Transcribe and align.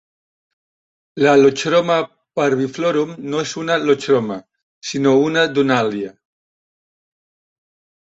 La 1.25 1.33
Iochroma 1.41 1.97
parviflorum 2.39 3.13
no 3.29 3.45
és 3.49 3.55
una 3.67 3.79
Iochroma, 3.85 4.41
sinó 4.95 5.17
una 5.31 5.49
Dunalia. 5.57 6.15